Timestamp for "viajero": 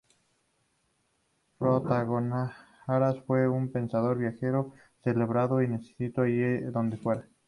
4.17-4.73